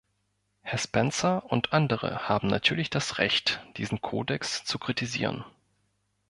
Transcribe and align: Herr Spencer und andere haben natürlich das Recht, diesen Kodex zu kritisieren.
Herr 0.61 0.79
Spencer 0.79 1.51
und 1.51 1.73
andere 1.73 2.27
haben 2.27 2.47
natürlich 2.47 2.89
das 2.89 3.19
Recht, 3.19 3.61
diesen 3.77 4.01
Kodex 4.01 4.63
zu 4.65 4.79
kritisieren. 4.79 5.45